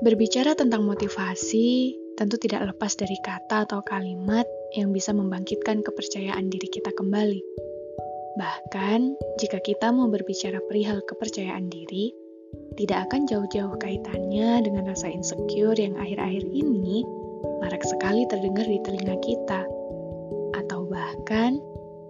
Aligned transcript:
Berbicara 0.00 0.56
tentang 0.56 0.88
motivasi, 0.88 1.92
tentu 2.16 2.40
tidak 2.40 2.72
lepas 2.72 2.96
dari 2.96 3.20
kata 3.20 3.68
atau 3.68 3.84
kalimat 3.84 4.48
yang 4.72 4.96
bisa 4.96 5.12
membangkitkan 5.12 5.84
kepercayaan 5.84 6.48
diri 6.48 6.68
kita 6.72 6.88
kembali. 6.96 7.40
Bahkan, 8.40 9.00
jika 9.36 9.60
kita 9.60 9.92
mau 9.92 10.08
berbicara 10.08 10.56
perihal 10.64 11.04
kepercayaan 11.04 11.68
diri, 11.68 12.16
tidak 12.80 13.12
akan 13.12 13.28
jauh-jauh 13.28 13.76
kaitannya 13.76 14.64
dengan 14.64 14.88
rasa 14.88 15.12
insecure 15.12 15.76
yang 15.76 15.92
akhir-akhir 16.00 16.48
ini 16.48 17.04
marak 17.60 17.84
sekali 17.84 18.24
terdengar 18.24 18.64
di 18.64 18.80
telinga 18.80 19.20
kita. 19.20 19.68
Atau 20.56 20.88
bahkan, 20.88 21.60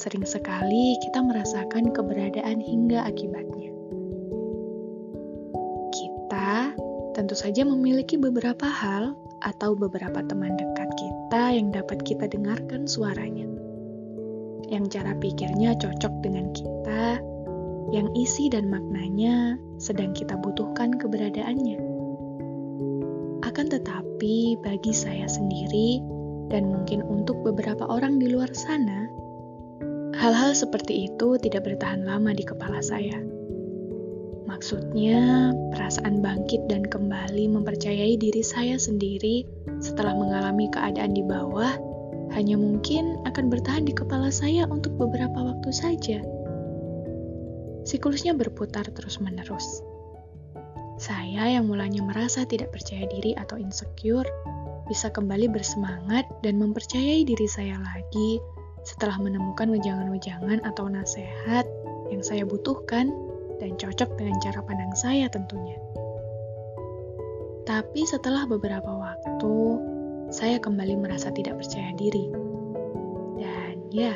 sering 0.00 0.24
sekali 0.24 0.96
kita 1.04 1.20
merasakan 1.20 1.92
keberadaan 1.92 2.64
hingga 2.64 3.04
akibatnya. 3.04 3.63
Tentu 7.34 7.50
saja 7.50 7.66
memiliki 7.66 8.14
beberapa 8.14 8.62
hal 8.62 9.18
atau 9.42 9.74
beberapa 9.74 10.22
teman 10.22 10.54
dekat 10.54 10.86
kita 10.94 11.42
yang 11.50 11.74
dapat 11.74 11.98
kita 12.06 12.30
dengarkan 12.30 12.86
suaranya. 12.86 13.50
Yang 14.70 14.94
cara 14.94 15.18
pikirnya 15.18 15.74
cocok 15.74 16.14
dengan 16.22 16.54
kita, 16.54 17.18
yang 17.90 18.06
isi 18.14 18.46
dan 18.46 18.70
maknanya 18.70 19.58
sedang 19.82 20.14
kita 20.14 20.38
butuhkan 20.38 20.94
keberadaannya. 20.94 21.82
Akan 23.42 23.66
tetapi, 23.66 24.54
bagi 24.62 24.94
saya 24.94 25.26
sendiri, 25.26 26.06
dan 26.54 26.70
mungkin 26.70 27.02
untuk 27.02 27.42
beberapa 27.42 27.82
orang 27.90 28.22
di 28.22 28.30
luar 28.30 28.54
sana, 28.54 29.10
hal-hal 30.14 30.54
seperti 30.54 31.10
itu 31.10 31.34
tidak 31.42 31.66
bertahan 31.66 32.06
lama 32.06 32.30
di 32.30 32.46
kepala 32.46 32.78
saya 32.78 33.33
Maksudnya, 34.54 35.50
perasaan 35.74 36.22
bangkit 36.22 36.70
dan 36.70 36.86
kembali 36.86 37.50
mempercayai 37.58 38.14
diri 38.14 38.38
saya 38.38 38.78
sendiri 38.78 39.42
setelah 39.82 40.14
mengalami 40.14 40.70
keadaan 40.70 41.10
di 41.10 41.26
bawah 41.26 41.74
hanya 42.38 42.54
mungkin 42.54 43.18
akan 43.26 43.50
bertahan 43.50 43.82
di 43.82 43.90
kepala 43.90 44.30
saya 44.30 44.70
untuk 44.70 44.94
beberapa 44.94 45.34
waktu 45.34 45.74
saja. 45.74 46.22
Siklusnya 47.82 48.38
berputar 48.38 48.86
terus-menerus. 48.94 49.82
Saya 51.02 51.50
yang 51.50 51.66
mulanya 51.66 52.06
merasa 52.06 52.46
tidak 52.46 52.70
percaya 52.70 53.10
diri 53.10 53.34
atau 53.34 53.58
insecure 53.58 54.30
bisa 54.86 55.10
kembali 55.10 55.50
bersemangat 55.50 56.30
dan 56.46 56.62
mempercayai 56.62 57.26
diri 57.26 57.50
saya 57.50 57.74
lagi 57.74 58.38
setelah 58.86 59.18
menemukan 59.18 59.66
wejangan-wejangan 59.66 60.62
atau 60.62 60.86
nasihat 60.86 61.66
yang 62.14 62.22
saya 62.22 62.46
butuhkan 62.46 63.10
dan 63.58 63.76
cocok 63.78 64.16
dengan 64.18 64.36
cara 64.42 64.60
pandang 64.64 64.92
saya 64.96 65.26
tentunya. 65.30 65.78
Tapi 67.64 68.04
setelah 68.04 68.44
beberapa 68.44 68.92
waktu, 68.92 69.56
saya 70.28 70.60
kembali 70.60 71.00
merasa 71.00 71.32
tidak 71.32 71.60
percaya 71.64 71.96
diri. 71.96 72.28
Dan 73.40 73.80
ya, 73.88 74.12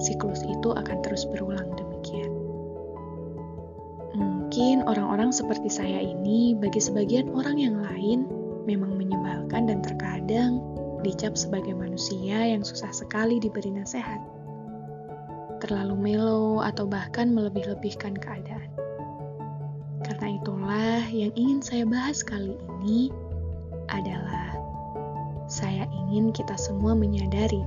siklus 0.00 0.40
itu 0.48 0.72
akan 0.72 0.98
terus 1.04 1.28
berulang 1.28 1.68
demikian. 1.76 2.32
Mungkin 4.16 4.84
orang-orang 4.88 5.32
seperti 5.32 5.68
saya 5.68 6.00
ini 6.00 6.56
bagi 6.56 6.80
sebagian 6.80 7.32
orang 7.32 7.60
yang 7.60 7.76
lain 7.80 8.28
memang 8.64 8.96
menyebalkan 8.96 9.68
dan 9.68 9.80
terkadang 9.80 10.60
dicap 11.02 11.34
sebagai 11.34 11.74
manusia 11.74 12.46
yang 12.46 12.62
susah 12.62 12.94
sekali 12.94 13.42
diberi 13.42 13.74
nasihat 13.74 14.22
terlalu 15.62 15.94
melo, 15.94 16.58
atau 16.66 16.90
bahkan 16.90 17.30
melebih-lebihkan 17.30 18.18
keadaan. 18.18 18.66
Karena 20.02 20.34
itulah 20.34 21.02
yang 21.14 21.30
ingin 21.38 21.62
saya 21.62 21.86
bahas 21.86 22.26
kali 22.26 22.58
ini 22.82 23.14
adalah 23.86 24.58
saya 25.46 25.86
ingin 26.02 26.34
kita 26.34 26.58
semua 26.58 26.98
menyadari 26.98 27.62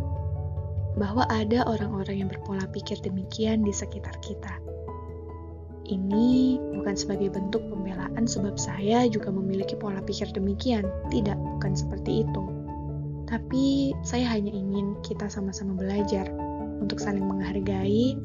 bahwa 1.00 1.24
ada 1.32 1.64
orang-orang 1.64 2.24
yang 2.24 2.30
berpola 2.32 2.68
pikir 2.76 3.00
demikian 3.00 3.64
di 3.64 3.72
sekitar 3.72 4.20
kita. 4.20 4.60
Ini 5.86 6.58
bukan 6.82 6.96
sebagai 6.98 7.30
bentuk 7.30 7.62
pembelaan 7.70 8.26
sebab 8.26 8.58
saya 8.58 9.06
juga 9.06 9.30
memiliki 9.30 9.78
pola 9.78 10.02
pikir 10.02 10.34
demikian. 10.34 10.84
Tidak, 11.14 11.38
bukan 11.38 11.78
seperti 11.78 12.26
itu. 12.26 12.44
Tapi 13.30 13.94
saya 14.02 14.34
hanya 14.34 14.50
ingin 14.50 14.98
kita 15.06 15.30
sama-sama 15.30 15.78
belajar 15.78 16.26
untuk 16.80 17.00
saling 17.00 17.24
menghargai 17.24 18.18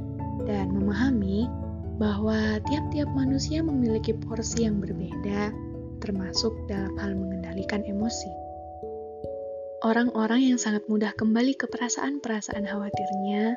dan 0.48 0.72
memahami 0.72 1.46
bahwa 2.00 2.56
tiap-tiap 2.64 3.12
manusia 3.12 3.60
memiliki 3.60 4.16
porsi 4.16 4.64
yang 4.64 4.80
berbeda, 4.80 5.52
termasuk 6.00 6.56
dalam 6.64 6.96
hal 6.96 7.12
mengendalikan 7.12 7.84
emosi. 7.84 8.32
Orang-orang 9.84 10.52
yang 10.52 10.58
sangat 10.60 10.84
mudah 10.88 11.12
kembali 11.16 11.56
ke 11.56 11.68
perasaan-perasaan 11.68 12.64
khawatirnya, 12.64 13.56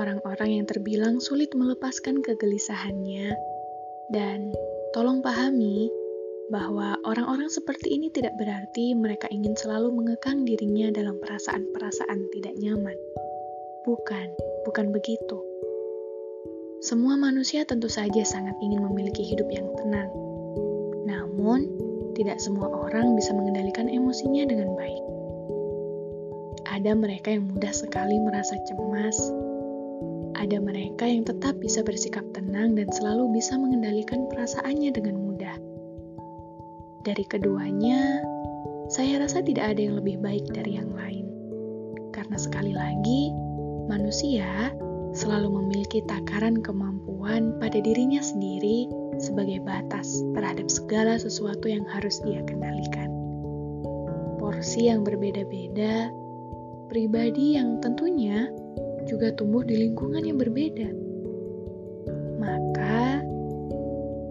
orang-orang 0.00 0.60
yang 0.60 0.64
terbilang 0.64 1.20
sulit 1.20 1.52
melepaskan 1.52 2.24
kegelisahannya, 2.24 3.36
dan 4.08 4.52
tolong 4.96 5.20
pahami 5.20 5.88
bahwa 6.52 7.00
orang-orang 7.08 7.48
seperti 7.48 7.96
ini 7.96 8.12
tidak 8.12 8.36
berarti 8.36 8.92
mereka 8.92 9.28
ingin 9.32 9.56
selalu 9.56 9.92
mengekang 9.96 10.44
dirinya 10.44 10.92
dalam 10.92 11.16
perasaan-perasaan 11.20 12.20
tidak 12.36 12.52
nyaman. 12.60 12.96
Bukan, 13.84 14.32
bukan 14.64 14.96
begitu. 14.96 15.44
Semua 16.80 17.20
manusia 17.20 17.68
tentu 17.68 17.92
saja 17.92 18.24
sangat 18.24 18.56
ingin 18.64 18.80
memiliki 18.80 19.20
hidup 19.20 19.44
yang 19.52 19.68
tenang. 19.76 20.08
Namun, 21.04 21.68
tidak 22.16 22.40
semua 22.40 22.72
orang 22.72 23.12
bisa 23.12 23.36
mengendalikan 23.36 23.92
emosinya 23.92 24.48
dengan 24.48 24.72
baik. 24.72 25.04
Ada 26.64 26.96
mereka 26.96 27.36
yang 27.36 27.44
mudah 27.52 27.76
sekali 27.76 28.16
merasa 28.24 28.56
cemas. 28.64 29.20
Ada 30.40 30.64
mereka 30.64 31.04
yang 31.04 31.28
tetap 31.28 31.60
bisa 31.60 31.84
bersikap 31.84 32.24
tenang 32.32 32.80
dan 32.80 32.88
selalu 32.88 33.36
bisa 33.36 33.52
mengendalikan 33.60 34.24
perasaannya 34.32 34.96
dengan 34.96 35.20
mudah. 35.20 35.60
Dari 37.04 37.24
keduanya, 37.28 38.24
saya 38.88 39.20
rasa 39.20 39.44
tidak 39.44 39.76
ada 39.76 39.80
yang 39.92 40.00
lebih 40.00 40.24
baik 40.24 40.48
dari 40.56 40.80
yang 40.80 40.88
lain. 40.88 41.28
Karena 42.16 42.40
sekali 42.40 42.72
lagi, 42.72 43.43
Manusia 43.84 44.72
selalu 45.14 45.62
memiliki 45.62 46.02
takaran 46.08 46.58
kemampuan 46.58 47.54
pada 47.62 47.78
dirinya 47.78 48.18
sendiri 48.18 48.90
sebagai 49.22 49.62
batas 49.62 50.24
terhadap 50.34 50.66
segala 50.66 51.14
sesuatu 51.20 51.70
yang 51.70 51.86
harus 51.86 52.18
ia 52.26 52.42
kendalikan. 52.42 53.12
Porsi 54.42 54.90
yang 54.90 55.06
berbeda-beda, 55.06 56.10
pribadi 56.90 57.54
yang 57.54 57.78
tentunya 57.78 58.50
juga 59.04 59.30
tumbuh 59.36 59.62
di 59.62 59.88
lingkungan 59.88 60.24
yang 60.24 60.40
berbeda. 60.40 60.88
Maka, 62.40 63.20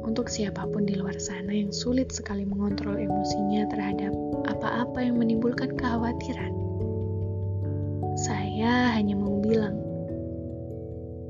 untuk 0.03 0.27
siapa 0.27 0.65
pun 0.69 0.83
di 0.83 0.97
luar 0.97 1.15
sana 1.17 1.53
yang 1.53 1.69
sulit 1.69 2.11
sekali 2.11 2.43
mengontrol 2.43 2.99
emosinya 2.99 3.69
terhadap 3.69 4.13
apa-apa 4.49 4.99
yang 5.01 5.17
menimbulkan 5.17 5.73
kekhawatiran, 5.77 6.53
saya 8.23 8.95
hanya 8.95 9.19
mau 9.19 9.43
bilang, 9.43 9.75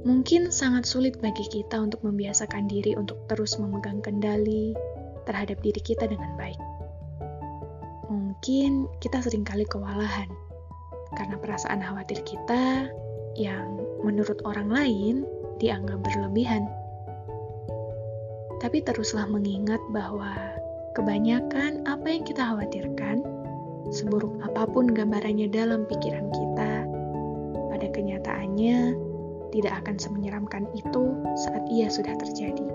mungkin 0.06 0.54
sangat 0.54 0.86
sulit 0.86 1.18
bagi 1.18 1.42
kita 1.50 1.82
untuk 1.82 2.06
membiasakan 2.06 2.70
diri 2.70 2.94
untuk 2.94 3.18
terus 3.26 3.58
memegang 3.58 3.98
kendali 4.06 4.78
terhadap 5.26 5.58
diri 5.66 5.82
kita 5.82 6.06
dengan 6.06 6.38
baik. 6.38 6.62
Mungkin 8.14 8.86
kita 9.02 9.26
sering 9.26 9.42
kali 9.42 9.66
kewalahan 9.66 10.30
karena 11.18 11.34
perasaan 11.42 11.82
khawatir 11.82 12.22
kita 12.22 12.94
yang 13.34 13.82
menurut 14.06 14.38
orang 14.46 14.70
lain 14.70 15.26
dianggap 15.58 15.98
berlebihan. 16.06 16.70
Tapi 18.62 18.86
teruslah 18.86 19.26
mengingat 19.26 19.82
bahwa 19.90 20.30
kebanyakan 20.94 21.90
apa 21.90 22.06
yang 22.06 22.22
kita 22.22 22.54
khawatirkan, 22.54 23.26
seburuk 23.90 24.38
apa 24.46 24.70
pun 24.70 24.94
gambarannya 24.94 25.50
dalam 25.50 25.90
pikiran 25.90 26.30
kita, 26.32 26.53
rasanya 28.44 28.92
tidak 29.56 29.86
akan 29.86 29.96
semenyeramkan 30.02 30.66
itu 30.76 31.14
saat 31.40 31.64
ia 31.72 31.88
sudah 31.88 32.12
terjadi. 32.20 32.68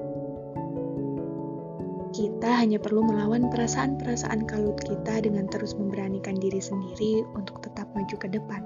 Kita 2.08 2.50
hanya 2.64 2.80
perlu 2.80 3.04
melawan 3.04 3.52
perasaan-perasaan 3.52 4.48
kalut 4.48 4.80
kita 4.80 5.20
dengan 5.22 5.44
terus 5.50 5.76
memberanikan 5.76 6.40
diri 6.40 6.58
sendiri 6.58 7.26
untuk 7.36 7.60
tetap 7.60 7.84
maju 7.92 8.16
ke 8.16 8.28
depan. 8.32 8.62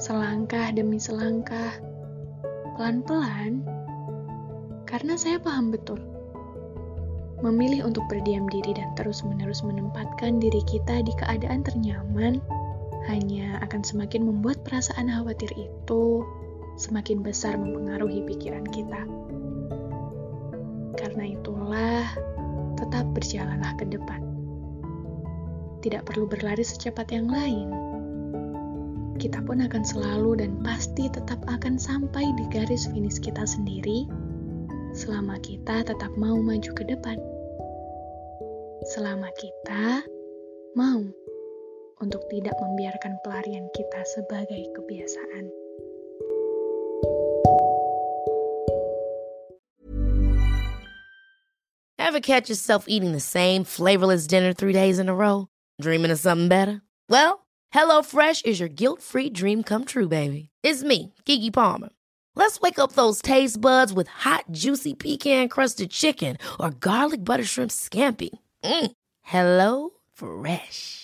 Selangkah 0.00 0.72
demi 0.72 0.96
selangkah, 0.96 1.76
pelan-pelan, 2.78 3.60
karena 4.88 5.14
saya 5.14 5.36
paham 5.38 5.70
betul. 5.70 6.00
Memilih 7.44 7.84
untuk 7.92 8.06
berdiam 8.08 8.48
diri 8.48 8.72
dan 8.72 8.96
terus-menerus 8.96 9.60
menempatkan 9.60 10.40
diri 10.40 10.64
kita 10.64 11.04
di 11.04 11.12
keadaan 11.20 11.60
ternyaman 11.60 12.40
hanya 13.08 13.60
akan 13.60 13.84
semakin 13.84 14.24
membuat 14.24 14.64
perasaan 14.64 15.12
khawatir 15.12 15.50
itu 15.56 16.24
semakin 16.80 17.20
besar 17.20 17.54
mempengaruhi 17.54 18.24
pikiran 18.24 18.64
kita. 18.72 19.04
Karena 20.94 21.24
itulah, 21.28 22.06
tetap 22.78 23.04
berjalanlah 23.12 23.72
ke 23.76 23.84
depan. 23.86 24.20
Tidak 25.84 26.02
perlu 26.02 26.24
berlari 26.24 26.64
secepat 26.64 27.12
yang 27.12 27.28
lain. 27.28 27.68
Kita 29.14 29.44
pun 29.46 29.62
akan 29.62 29.82
selalu 29.86 30.42
dan 30.42 30.58
pasti 30.64 31.06
tetap 31.06 31.38
akan 31.46 31.78
sampai 31.78 32.34
di 32.34 32.44
garis 32.50 32.90
finish 32.90 33.22
kita 33.22 33.46
sendiri 33.46 34.10
selama 34.94 35.38
kita 35.38 35.86
tetap 35.86 36.10
mau 36.18 36.34
maju 36.40 36.70
ke 36.74 36.82
depan. 36.86 37.18
Selama 38.90 39.30
kita 39.38 40.02
mau 40.74 41.02
untuk 42.04 42.20
tidak 42.28 42.52
membiarkan 42.60 43.16
pelarian 43.24 43.64
kita 43.72 44.00
sebagai 44.12 44.60
kebiasaan. 44.76 45.48
Ever 51.96 52.20
catch 52.20 52.52
yourself 52.52 52.84
eating 52.86 53.16
the 53.16 53.24
same 53.24 53.64
flavorless 53.64 54.28
dinner 54.28 54.52
three 54.52 54.76
days 54.76 55.00
in 55.00 55.08
a 55.08 55.16
row? 55.16 55.48
Dreaming 55.80 56.12
of 56.12 56.20
something 56.20 56.52
better? 56.52 56.84
Well, 57.08 57.48
HelloFresh 57.72 58.44
is 58.44 58.60
your 58.60 58.68
guilt-free 58.68 59.30
dream 59.32 59.64
come 59.64 59.88
true, 59.88 60.06
baby. 60.06 60.50
It's 60.62 60.84
me, 60.84 61.14
Kiki 61.24 61.50
Palmer. 61.50 61.88
Let's 62.36 62.60
wake 62.60 62.78
up 62.78 62.92
those 62.92 63.22
taste 63.22 63.60
buds 63.60 63.92
with 63.92 64.06
hot, 64.06 64.44
juicy 64.52 64.92
pecan-crusted 64.94 65.90
chicken 65.90 66.36
or 66.60 66.70
garlic 66.70 67.24
butter 67.24 67.44
shrimp 67.44 67.70
scampi. 67.72 68.30
Mm. 68.62 68.90
Hello 69.22 69.90
Fresh. 70.12 71.03